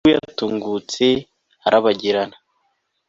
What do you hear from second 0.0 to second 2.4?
dore nguyu atungutse arabagirana